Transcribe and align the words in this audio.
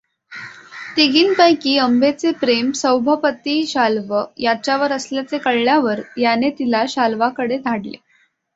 तिघींपैकी 0.95 1.77
अंबेचे 1.77 2.31
प्रेम 2.31 2.71
सौभपती 2.71 3.65
शाल्व 3.67 4.15
याच्यावर 4.37 4.91
असल्याचे 4.91 5.37
कळल्यावर 5.37 6.01
याने 6.17 6.49
तिला 6.49 6.83
शाल्वाकडे 6.89 7.57
धाडले. 7.57 7.97